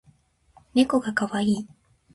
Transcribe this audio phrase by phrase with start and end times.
[0.73, 1.67] ねこがかわいい